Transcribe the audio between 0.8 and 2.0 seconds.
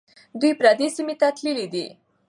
سیمې ته تللي دي.